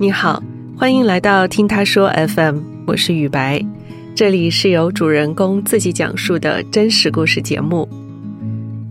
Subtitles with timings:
[0.00, 0.40] 你好，
[0.76, 3.60] 欢迎来到听他说 FM，我是雨白，
[4.14, 7.88] 这里是由主人公自己讲述的真实故事节目。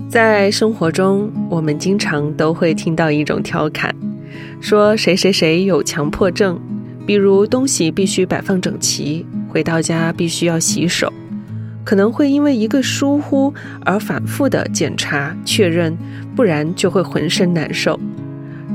[0.09, 3.89] 在生活中，我们经常都会听到一种调侃，
[4.59, 6.59] 说谁谁谁有强迫症，
[7.05, 11.13] 比如东西必须摆放整齐，回到家必须要洗手，
[11.85, 13.53] 可能会因为一个疏忽
[13.85, 15.97] 而反复的检查确认，
[16.35, 17.97] 不然就会浑身难受。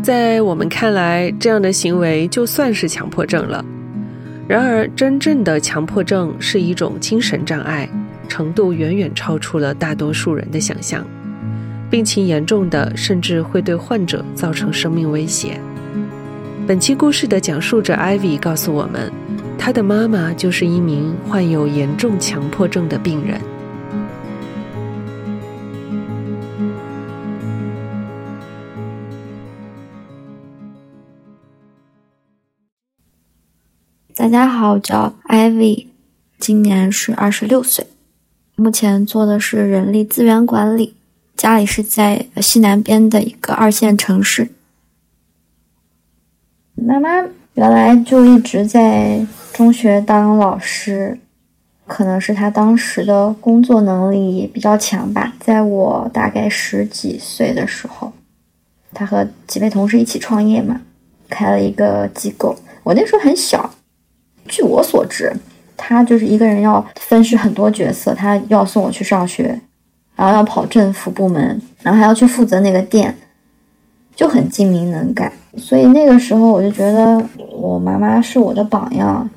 [0.02, 3.65] 在我们看来，这样的行为就算是强迫症了。
[4.48, 7.88] 然而，真正的强迫症是一种精神障碍，
[8.28, 11.06] 程度远远超出了大多数人的想象，
[11.88, 15.61] 病情严重的甚至会对患者造成生命威胁。
[16.66, 19.12] 本期故事的讲述者 Ivy 告诉我们，
[19.56, 23.41] 她的妈妈就是一名患有严重强迫症的病人。
[34.23, 35.89] 大家好，我叫 Ivy，
[36.39, 37.89] 今年是二十六岁，
[38.55, 40.95] 目前做的是人力资源管理，
[41.37, 44.53] 家里是在西南边的一个二线城市。
[46.77, 47.09] 妈妈
[47.55, 51.19] 原来就一直在中学当老师，
[51.89, 55.34] 可能是她当时的工作能力比较强吧。
[55.41, 58.12] 在我大概十几岁的时候，
[58.95, 60.81] 她和几位同事一起创业嘛，
[61.28, 62.56] 开了一个机构。
[62.84, 63.75] 我那时候很小。
[64.48, 65.32] 据我所知，
[65.76, 69.60] 他就是一个人要分饰很多角色，他要送我去上学，
[70.16, 73.16] 然后要跑政府部门，然后还要去负责那个店，
[74.14, 75.32] 就很精明能干。
[75.56, 79.28] 所以那个时候我就觉得我妈妈是我的榜样。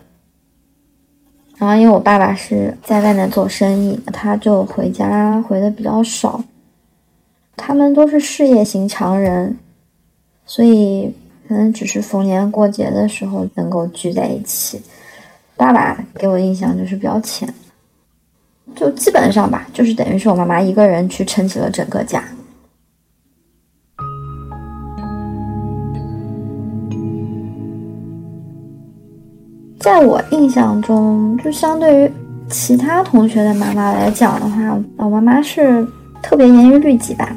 [1.58, 6.44] 然后因为我爸爸是在外面做生意，他就回家回的比较少。
[7.56, 9.58] 他们都是事业型强人，
[10.46, 11.14] 所以
[11.48, 14.82] 可能只是逢年过节的时候能够聚在一起。
[15.58, 17.48] 爸爸给我印象就是比较浅，
[18.76, 22.24] 就基本上吧，就是等于是我妈妈一个人去撑起了整个家。
[29.80, 32.12] 在我印象中，就相对于
[32.50, 35.88] 其他同学的妈妈来讲的话，我妈妈是
[36.22, 37.36] 特别严于律己吧。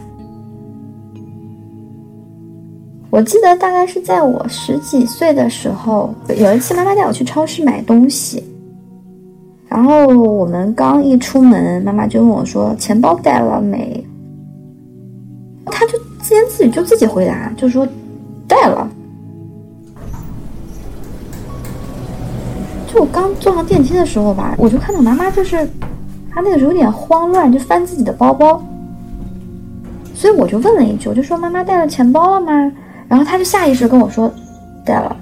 [3.10, 8.44] 我记得大概是在我十几岁的时候，有一次妈妈带我去超市买东西，
[9.66, 14.04] 然后我们刚一出门，妈妈就问我说：“钱包带了没？”
[15.64, 17.88] 他就自言自语就自己回答，就说
[18.46, 18.86] ：“带了。”
[22.92, 25.66] 就我刚坐上电梯的时候吧，我就看到妈妈就是，
[26.30, 28.62] 她那个时候有点慌乱，就翻自己的包包，
[30.14, 32.70] 所以我就问了一句，我就说：“妈妈带了钱包了吗？”
[33.08, 34.30] 然后他就下意识跟我说
[34.84, 35.16] ：“带了。”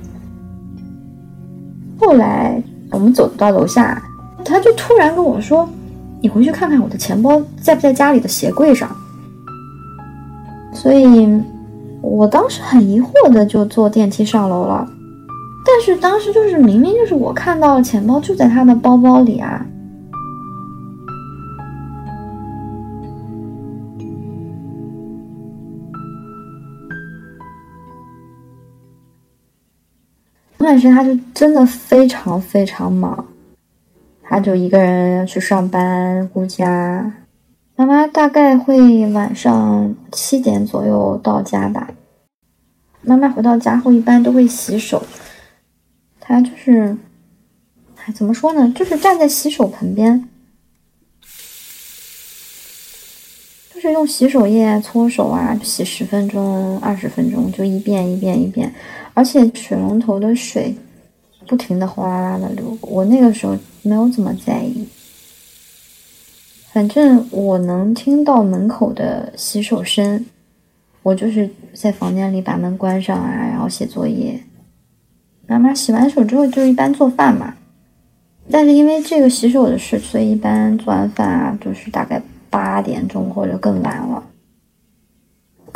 [1.99, 4.03] 后来我们走到楼下，
[4.45, 5.69] 他就突然跟我说
[6.21, 8.91] ：“你回去看看我的钱包在不在家里的鞋柜上。”
[10.75, 11.43] 所以，
[12.03, 14.87] 我当时很疑惑的就坐电梯上楼了。
[15.65, 19.65] 但是当时就是明明就是我看到了钱包就在他的包包里啊。
[30.59, 33.27] 那段时间他就真的非常非常忙，
[34.23, 37.13] 他就一个人去上班顾家，
[37.77, 41.91] 妈妈大概会晚上七点左右到家吧。
[43.03, 45.05] 妈妈回到家后一般都会洗手，
[46.19, 46.97] 他就是，
[47.97, 48.73] 哎，怎么说呢？
[48.75, 50.27] 就是站在洗手盆边，
[53.73, 58.75] 就是用洗手液搓手啊，洗十分钟、二十分钟，就一遍一遍一遍。
[59.17, 60.77] 而且水龙头的水
[61.47, 64.87] 不停的哗啦啦的流，我那个时候没有怎么在意。
[66.71, 70.27] 反正我能听到门口的洗手声，
[71.03, 74.39] 我就是在房间里把门关上啊，然后写作业。
[75.47, 77.55] 妈妈洗完手之后就一般做饭嘛，
[78.51, 82.21] 但是因为这个洗手的事，所以一般做完饭啊，就是大概
[82.51, 84.23] 八点钟或者更晚了。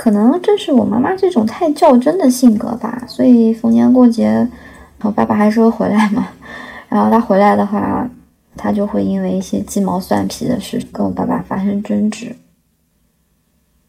[0.01, 4.49] 可能这是我妈妈这种太较真的性格吧，所以逢年过节，
[5.03, 6.27] 我爸爸还是会回来嘛。
[6.89, 8.09] 然后他回来的话，
[8.57, 12.35] 他就会因为一些鸡毛蒜皮的事跟我爸爸发生争执。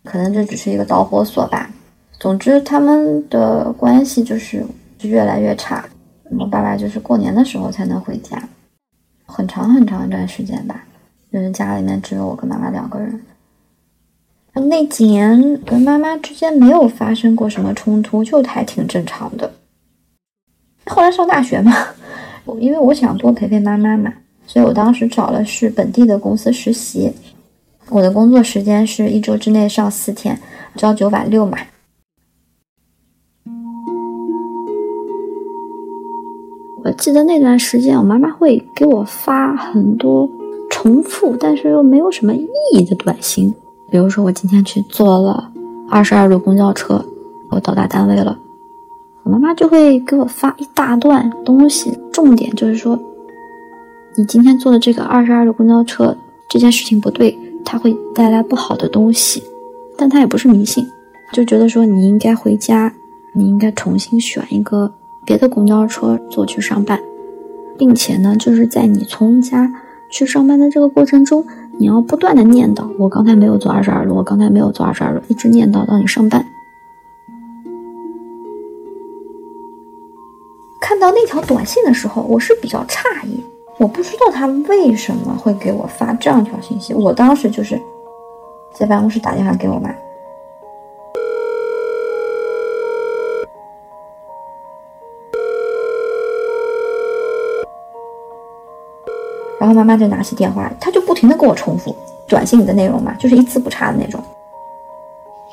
[0.04, 1.72] 可能这只是一个导火索吧。
[2.20, 4.66] 总之，他们的关系就是
[5.04, 5.86] 越来越差。
[6.38, 8.38] 我爸爸就是过年的时候才能回家，
[9.26, 10.84] 很长很长一段时间吧，
[11.32, 13.18] 就是家里面只有我跟妈妈两个人。
[14.54, 19.52] 那几年跟妈妈之间没有发生过什么冲突，就还挺正常的。
[20.86, 21.72] 后来上大学嘛，
[22.60, 24.14] 因为我想多陪陪妈妈嘛，
[24.46, 27.14] 所以我当时找了是本地的公司实习。
[27.90, 30.40] 我的工作时间是一周之内上四天，
[30.76, 31.58] 朝九晚六嘛。
[36.84, 40.30] 我记得那段时间，我妈妈会给我发很多
[40.70, 43.54] 重复但是又没有什么意义的短信。
[43.92, 45.52] 比如说，我今天去坐了
[45.90, 47.06] 二十二路公交车，
[47.50, 48.40] 我到达单位了，
[49.24, 52.98] 我妈妈就会给我发一大段东西，重点就是说，
[54.16, 56.16] 你今天坐的这个二十二路公交车
[56.50, 59.44] 这件事情不对，它会带来不好的东西。
[59.98, 60.88] 但它也不是迷信，
[61.34, 62.92] 就觉得说你应该回家，
[63.34, 64.94] 你应该重新选一个。
[65.24, 67.00] 别的公交车坐去上班，
[67.78, 69.72] 并且呢，就是在你从家
[70.10, 71.46] 去上班的这个过程中，
[71.82, 76.46] 你要不断的念叨：我刚才没有走二十二路，我刚才没有走二十二路，一直念叨到你上班。
[80.80, 83.44] 看到那条短信的时候，我是比较诧异，
[83.80, 86.94] 我不知道他为什么会给我发这样一条信息。
[86.94, 87.82] 我当时就是
[88.76, 89.90] 在办公室打电话给我妈。
[99.74, 101.96] 后妈妈就拿起电话，她就不停的跟我重复
[102.28, 104.22] 短信里的内容嘛，就是一字不差的那种。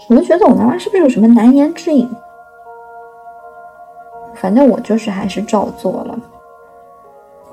[0.09, 2.09] 我就觉得我妈妈是不是有什么难言之隐？
[4.35, 6.19] 反正我就是还是照做了，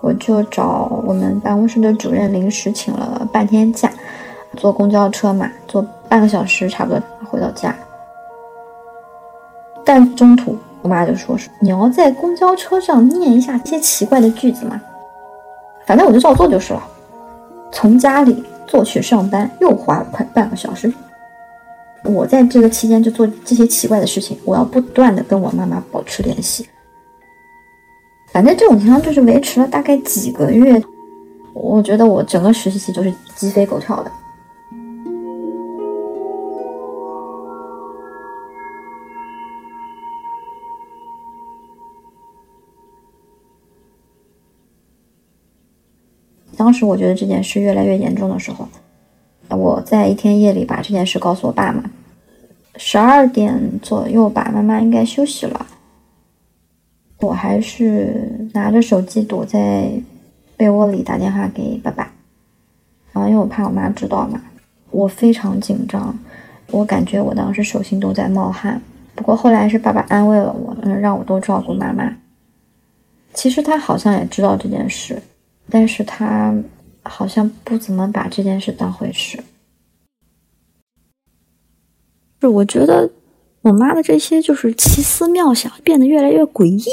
[0.01, 3.91] 我就找我们办公室的主任临时请了半天假，
[4.56, 7.75] 坐公交车嘛，坐半个小时差不多回到家。
[9.83, 14.79] 但中途我妈就说你要在公交车上念一下这些奇怪的句子嘛。
[15.85, 16.83] 反正我就照做就是了，
[17.71, 20.91] 从家里坐去上班又花了快半个小时。
[22.03, 26.67] 我在这个期间就做这些奇怪的事情，我要不断的跟我妈妈保持联系。
[28.31, 30.81] 反正这种情况就是维持了大概几个月，
[31.53, 34.11] 我觉得我整个实习期就是鸡飞狗跳的。
[46.57, 48.67] 当时我觉得这件事越来越严重的时候，
[49.49, 51.83] 我在一天夜里把这件事告诉我爸妈。
[52.77, 55.65] 十二点左右吧，妈妈应该休息了。
[57.21, 59.89] 我还是拿着手机躲在
[60.57, 62.11] 被窝里打电话给爸爸，
[63.13, 64.41] 然后因为我怕我妈知道嘛，
[64.91, 66.17] 我非常紧张，
[66.71, 68.81] 我感觉我当时手心都在冒汗。
[69.15, 72.13] 不过后来是爸爸安慰了我，嗯，让我多照顾妈妈。
[73.33, 75.21] 其实他好像也知道这件事。
[75.69, 76.56] 但是他
[77.03, 79.44] 好像不怎么把这件事当回事。
[82.41, 83.12] 是我觉得
[83.62, 86.85] 我妈的这些就是奇思妙想变得越来越诡异，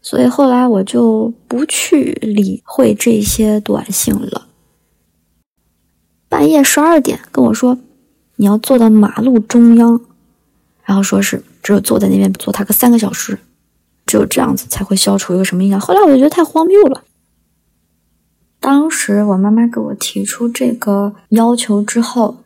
[0.00, 4.48] 所以后来我就不去理会这些短信了。
[6.28, 7.78] 半夜十二点跟我说
[8.36, 10.00] 你要坐到马路中央，
[10.82, 13.38] 然后说是只有坐在那边坐他个三个小时，
[14.06, 15.78] 只有这样子才会消除一个什么印象。
[15.78, 17.04] 后来我就觉得太荒谬了。
[18.58, 22.38] 当时我妈妈给我提出这个要求之后，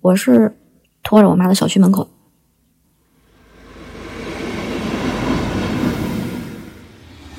[0.00, 0.56] 我是
[1.02, 2.08] 拖着我妈的小区门口，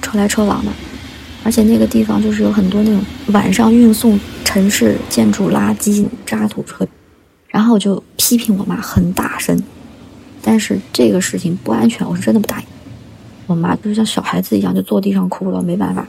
[0.02, 0.72] 车来车往的，
[1.44, 3.02] 而且那个地方就是有很多那种
[3.34, 6.88] 晚上运送城市建筑垃圾渣土车，
[7.48, 9.60] 然后我就批评我妈很大声，
[10.42, 12.66] 但是这个事情不安全，我是真的不答应。
[13.48, 16.06] 我妈就像小孩子一样，就坐地上哭了，没办法。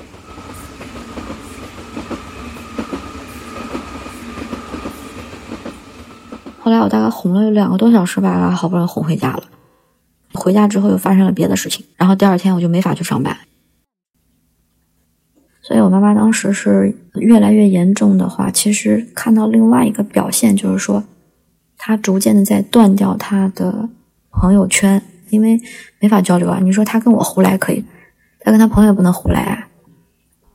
[6.69, 9.43] 后来我大概哄了有两个多小时吧，好不容易哄回家了。
[10.35, 13.35] 回家之后又发生了别的事情，然后第二天我就没法去上班。
[15.63, 21.05] 所以我妈妈当时是越来越严重的话，其实看到另外一个表现就是说，
[21.79, 23.89] 她逐渐的在断掉她的
[24.31, 25.59] 朋友圈，因为
[26.01, 26.59] 没法交流啊。
[26.63, 27.83] 你说她跟我胡来可以，
[28.41, 29.69] 她跟她朋友不能胡来啊，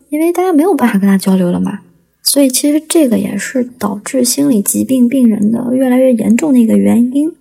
[0.10, 1.80] 因为大家没有办法跟她交流了嘛。
[2.26, 7.36] 所以，其实这个也是导致心理疾病病人的越来越严重的一个原因。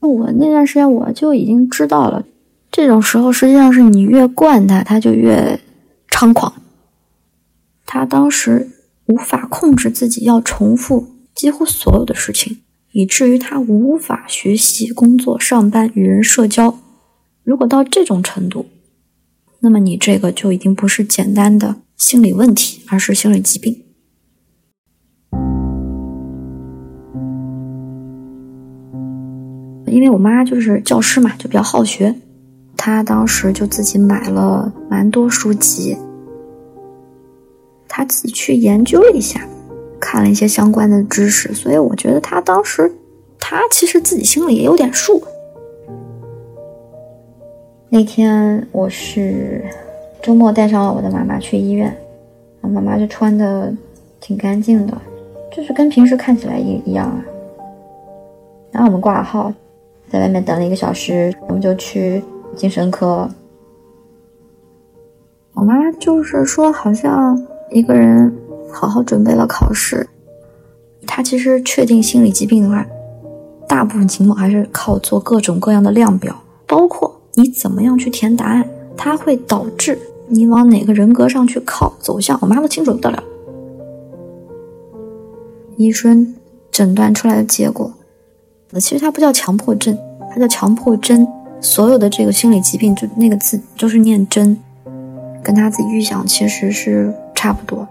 [0.00, 2.24] 我那段时间我就已经知道了，
[2.72, 5.60] 这种时候实际上是你越惯他，他就越
[6.08, 6.54] 猖狂。
[7.84, 8.70] 他当时
[9.06, 12.60] 无法控制自己，要重复几乎所有的事情，
[12.92, 16.78] 以至于他无法学习、工作、上班、与人社交。
[17.44, 18.66] 如果到这种程度，
[19.60, 21.76] 那么你这个就已经不是简单的。
[22.00, 23.84] 心理问题，而是心理疾病。
[29.86, 32.14] 因为我妈就是教师嘛，就比较好学。
[32.74, 35.94] 她当时就自己买了蛮多书籍，
[37.86, 39.46] 他自己去研究了一下，
[40.00, 42.90] 看了一些相关的知识，所以我觉得他当时
[43.38, 45.22] 他其实自己心里也有点数。
[47.90, 49.62] 那天我是
[50.22, 51.96] 周末带上了我的妈妈去医院，
[52.60, 53.72] 我妈妈就穿的
[54.20, 54.96] 挺干净的，
[55.50, 57.24] 就是跟平时看起来一一样啊。
[58.70, 59.52] 然后我们挂了号，
[60.10, 62.22] 在外面等了一个小时，我们就去
[62.54, 63.28] 精神科。
[65.54, 68.32] 我妈就是说，好像一个人
[68.70, 70.06] 好好准备了考试，
[71.06, 72.86] 他其实确定心理疾病的话，
[73.66, 76.36] 大部分情况还是靠做各种各样的量表，
[76.66, 78.64] 包括你怎么样去填答案，
[78.96, 79.98] 它会导致
[80.30, 82.38] 你往哪个人格上去靠走向。
[82.40, 83.22] 我妈都清楚不得了，
[85.76, 86.34] 医生
[86.70, 87.92] 诊断出来的结果。
[88.74, 89.98] 其实它不叫强迫症，
[90.32, 91.26] 它叫强迫症。
[91.62, 94.56] 所有的这个心理疾病，就那个字都是念真，
[95.42, 97.86] 跟他自己预想其实是差不多。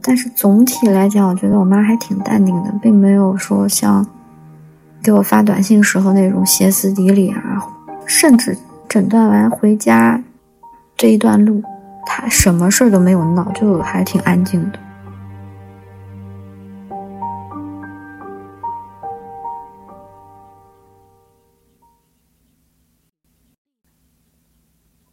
[0.00, 4.06] 但是总体来讲，我觉得我妈还挺淡定的，并没有说像
[5.02, 7.62] 给我发短信时候那种歇斯底里啊。
[8.06, 8.56] 甚至
[8.88, 10.24] 诊断完回家
[10.98, 11.62] 这一段路，
[12.04, 14.78] 他什么事儿都没有闹，就还挺安静的。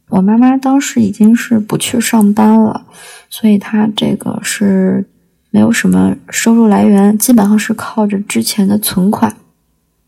[0.08, 2.86] 我妈妈当时已经是不去上班了，
[3.30, 5.08] 所以她这个是
[5.52, 9.36] 没有什么收入来源，基本上是靠着之前的存款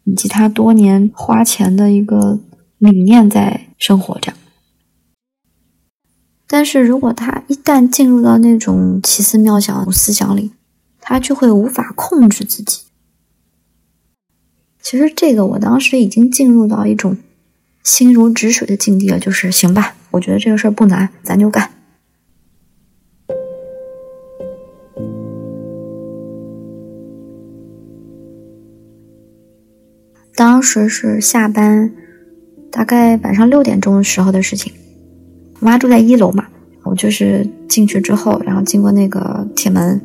[0.03, 2.41] 以及她多年花钱的一个
[2.79, 4.33] 理念在生活着。
[6.51, 10.53] 但是如果他一旦进入到那种奇思妙想思想里，
[10.99, 12.85] 他就会无法控制自己。
[14.81, 17.19] 其实这个我当时已经进入到一种
[17.85, 19.95] 心如止水的境地了，就是行吧。
[20.13, 21.71] 我觉得这个事儿不难，咱就干。
[30.35, 31.93] 当时是下班，
[32.71, 34.73] 大概晚上六点钟的时候的事情。
[35.61, 36.47] 我妈住在一楼嘛，
[36.83, 40.01] 我就是进去之后，然后经过那个铁门，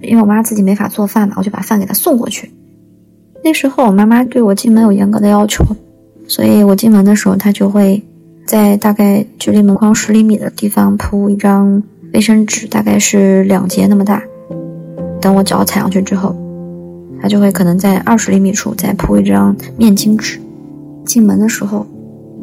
[0.00, 2.50] 因为我妈自己没法做饭嘛，我就把饭给她送过去。
[3.44, 5.64] 那时候我妈妈对我进门有严格的要求，
[6.26, 8.02] 所以我进门的时候，她就会。
[8.44, 11.80] 在大概距离门框十厘米的地方铺一张
[12.12, 14.20] 卫生纸，大概是两节那么大。
[15.20, 16.36] 等我脚踩上去之后，
[17.22, 20.40] 他就会可能在二十厘米处再铺一张面巾纸。
[21.04, 21.86] 进门的时候，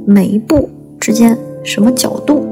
[0.08, 0.70] 每一步
[1.02, 2.46] 之间什么角度，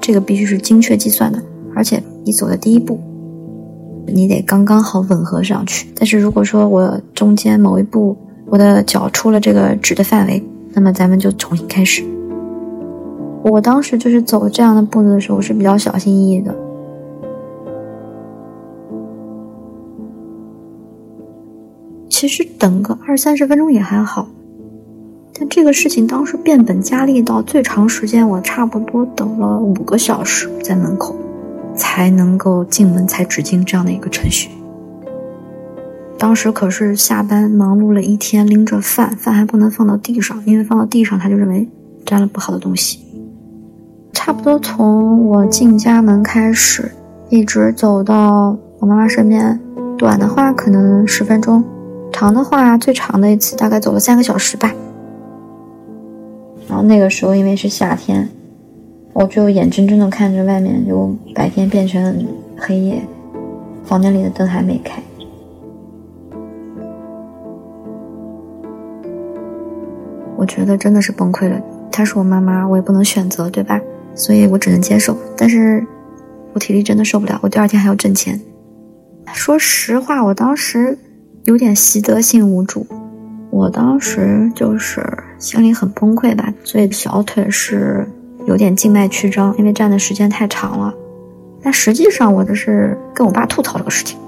[0.00, 1.40] 这个必须是精确计算的。
[1.74, 2.98] 而且你走的第一步，
[4.06, 5.88] 你得刚刚好吻合上去。
[5.94, 12.02] 但是如果说我中间某一步我的脚出了这个纸的范围，那么咱们就重新开始。
[13.42, 16.54] 我当时就是走这样的步子的时候，我是比较小心翼翼的。
[22.08, 24.26] 其实等个二三十分钟也还好，
[25.38, 31.14] 但这个事情当时变本加厉到最长时间，我差不多等了五个小时在门口，
[31.74, 34.48] 才能够进门才止进这样的一个程序。
[36.18, 41.68] 当时可是下班忙碌了一天，拎着饭，饭还不能放到地上，因为放到地上他就认为
[42.06, 43.00] 沾了不好的东西。
[44.14, 46.90] 差不多从我进家门开始，
[47.28, 49.60] 一直走到我妈妈身边，
[49.98, 51.62] 短的话可能十分钟，
[52.10, 54.72] 长的话最长的一次大概走了三个小时吧。
[56.68, 58.28] 然后那个时候因为是夏天，
[59.12, 63.00] 我就眼睁睁的看着外面由白天变成黑夜，
[63.84, 65.00] 房间里的灯还没开，
[70.36, 71.60] 我觉得真的是崩溃了。
[71.90, 73.80] 她是我妈妈，我也不能选择，对吧？
[74.14, 75.86] 所以我只能接受，但是
[76.52, 78.38] 我体力真的受不了，我第二天还要挣钱。
[79.32, 80.98] 说实话，我当时
[81.44, 82.86] 有点习得性无助，
[83.50, 85.06] 我当时就是
[85.38, 88.06] 心里很崩溃吧，所以小腿是
[88.46, 90.94] 有点静脉曲张，因为站的时间太长了。
[91.62, 94.18] 但实际上，我这是跟我爸吐槽这个事情，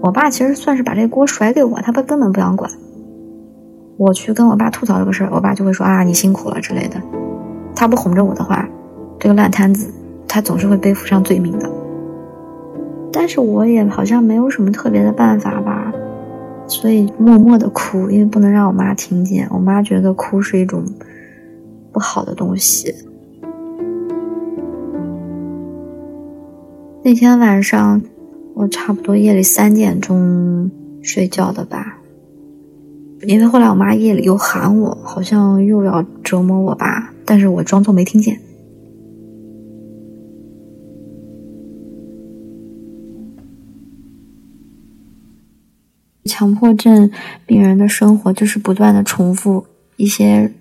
[0.00, 2.70] 我爸其实算是把这锅甩给我，他不根本不想管。
[3.96, 7.00] 我去跟我爸吐槽这个事儿，我爸就会说啊，你辛苦了之类的，
[7.74, 8.68] 他不哄着我的话。
[9.20, 9.88] 这个烂摊子，
[10.26, 11.70] 他总是会背负上罪名的。
[13.12, 15.91] 但是我也好像没有什么特别的办法吧，
[16.66, 19.46] 所以默默的哭，因为不能让我妈听见。
[19.50, 20.84] 我妈觉得哭是一种
[21.92, 22.94] 不好的东西。
[27.04, 28.00] 那天晚上，
[28.54, 30.70] 我差不多夜里三点钟
[31.02, 31.98] 睡觉的吧，
[33.26, 37.12] 因为后来我妈夜里又喊我，好像又要折磨我吧。
[37.26, 38.38] 但是我装作没听见。
[46.42, 47.08] 强迫症
[47.46, 49.64] 病人的生活就是不断的重复
[49.96, 50.52] 一些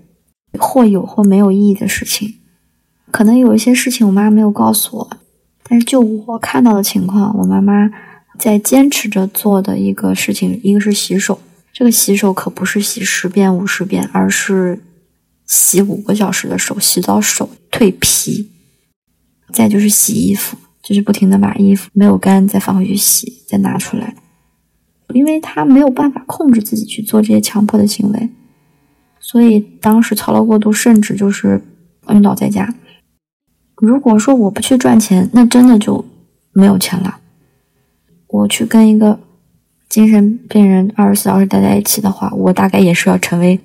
[0.60, 2.36] 或有或没有意义的事情，
[3.10, 5.18] 可能有一些事情我妈没有告诉我，
[5.64, 7.90] 但是就我看到的情况，我妈妈
[8.38, 11.40] 在坚持着做的一个事情，一个是洗手，
[11.74, 14.84] 这个洗手可不是洗十遍五十遍，而是
[15.48, 18.52] 洗五个小时的手，洗到手蜕皮，
[19.52, 24.14] 再就是洗衣服，就是不停的把衣服没有干再放回去洗，再拿出来。
[25.14, 28.30] 因为他没有办法控制自己去做这些强迫的行为，
[29.20, 31.62] 所以当时操劳过度，甚至就是
[32.10, 32.74] 晕倒在家。
[33.76, 36.06] 如果说我不去赚钱，那真的就
[36.54, 37.18] 没有钱了。
[38.28, 39.20] 我去跟一个
[39.90, 43.60] 精神病人二十四小时待在一起的话，我大概也是要成为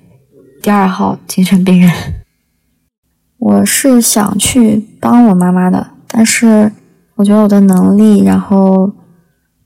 [0.61, 1.91] 第二号精神病人。
[3.39, 6.71] 我是想去帮我妈妈的，但是
[7.15, 8.91] 我觉得我的能力，然后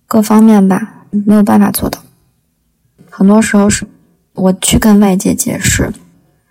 [0.06, 1.01] 各方面吧。
[1.12, 2.02] 没有办法做到，
[3.10, 3.86] 很多时候是
[4.34, 5.92] 我去跟外界解释，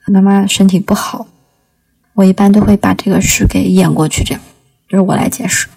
[0.06, 1.26] 妈妈身体不好，
[2.14, 4.42] 我一般都会把这个事给掩过去，这样
[4.88, 5.68] 就是我来解释。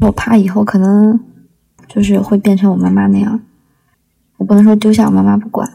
[0.00, 1.20] 我怕以后可能
[1.88, 3.40] 就是会变成我妈妈那样，
[4.36, 5.72] 我不能说丢下我妈妈不管，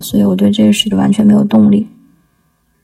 [0.00, 1.88] 所以我对这个事就完全没有动力，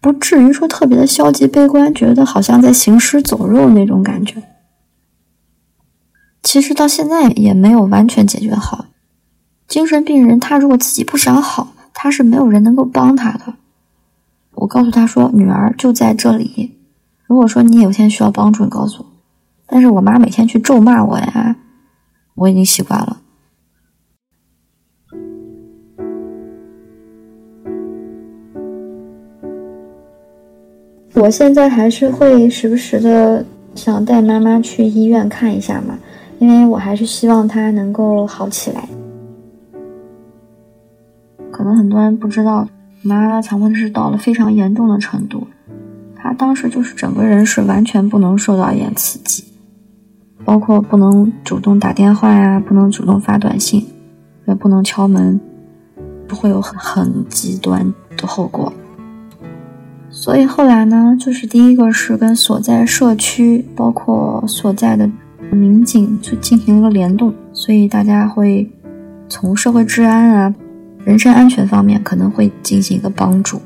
[0.00, 4.42] 不至于说特别的消极悲观，觉得好像在行尸走肉那种感觉。
[6.42, 8.86] 其实到现在也没有完全解决好。
[9.68, 13.54] 精神病人他如果自己不想好，他是没有人能够帮他的。
[14.52, 16.76] 我告诉他说：“女儿就在这里。
[17.24, 19.06] 如果说你有一天需要帮助，你告诉我。”
[19.66, 21.56] 但是我妈每天去咒骂我呀，
[22.34, 23.20] 我已经习惯了。
[31.14, 35.98] 我现在还是会时不时的想带妈妈去医院看一下嘛。
[36.40, 38.88] 因为我还是希望他能够好起来。
[41.52, 42.66] 可能很多人不知道，
[43.02, 45.46] 妈妈强迫症是到了非常严重的程度。
[46.16, 49.44] 他当时就是整个人是完全不能受到一点刺激，
[50.42, 53.86] 包括不能主动打电话呀，不能主动发短信，
[54.46, 55.38] 也不能敲门，
[56.26, 58.72] 不会有很很极端的后果。
[60.08, 65.10] 所以后来呢，就是第一个是跟所在社区，包括所在的。
[65.56, 68.70] 民警去进行一个联动，所以大家会
[69.28, 70.54] 从社会治安啊、
[71.04, 73.60] 人身安全方面可能会进行一个帮助，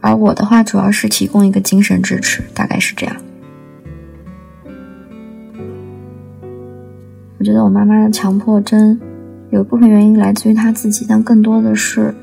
[0.00, 3.16] 而我的话主要是提供一个精神支持，大概是这样。
[7.38, 8.98] 我觉得我妈妈的强迫症
[9.50, 12.14] 有一部分原因来自于她自己，但更多的是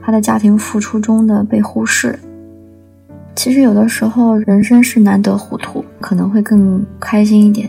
[0.00, 2.18] 她的家庭付出中的被忽视。
[3.34, 7.68] 其实有的时候人生是难得糊涂，可能会更开心一点。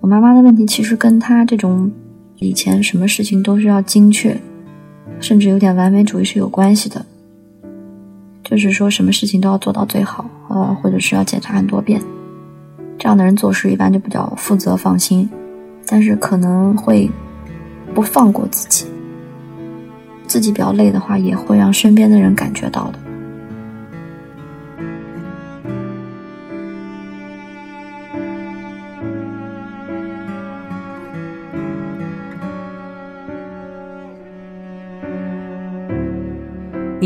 [0.00, 1.90] 我妈妈的问题其实跟她这种
[2.36, 4.40] 以前什么事情都是要精确，
[5.20, 7.04] 甚至有点完美主义是有关系的。
[8.44, 12.00] 就是说什么事情都要做到最好，呃，或者是要检查很多遍。
[12.98, 15.28] 这样的人做事一般就比较负责、放心，
[15.86, 17.10] 但是可能会
[17.94, 18.86] 不放过自己。
[20.26, 22.98] 自己比较累的话，也会让身边的人感觉到的。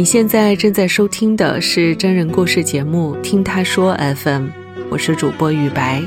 [0.03, 4.47] 你现在正在收听的是真人故事节目《听他说 FM》，
[4.91, 6.03] 我是主播雨白。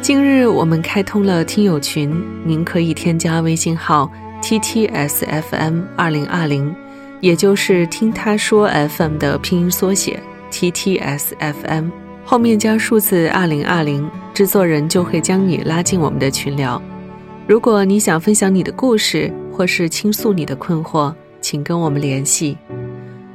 [0.00, 2.10] 近日我们开通了听友群，
[2.46, 6.74] 您可以添加微信号 ttsfm 二零二零，
[7.20, 10.18] 也就是听他说 FM 的拼音缩写
[10.50, 11.90] ttsfm，
[12.24, 16.80] 后面加数字二零二零，制作人就会将你拉进我们的群聊。
[17.46, 22.56] 如果你想分享你的故事，或是倾诉你的困惑，请跟我们联系。